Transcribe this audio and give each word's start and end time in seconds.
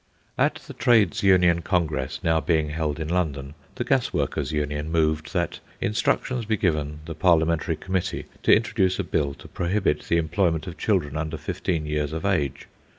At 0.35 0.55
the 0.65 0.73
Trades 0.73 1.21
Union 1.21 1.61
Congress 1.61 2.19
now 2.23 2.41
being 2.41 2.69
held 2.71 2.99
in 2.99 3.07
London, 3.07 3.53
the 3.75 3.83
Gasworkers' 3.83 4.51
Union 4.51 4.91
moved 4.91 5.31
that 5.33 5.59
instructions 5.79 6.45
be 6.45 6.57
given 6.57 7.01
the 7.05 7.13
Parliamentary 7.13 7.75
Committee 7.75 8.25
to 8.41 8.51
introduce 8.51 8.97
a 8.97 9.03
Bill 9.03 9.35
to 9.35 9.47
prohibit 9.47 10.05
the 10.07 10.17
employment 10.17 10.65
of 10.65 10.75
children 10.79 11.15
under 11.15 11.37
fifteen 11.37 11.85
years 11.85 12.13
of 12.13 12.25
age. 12.25 12.67